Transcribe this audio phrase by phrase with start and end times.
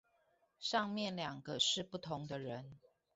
[0.59, 2.79] 上面兩個是不同的人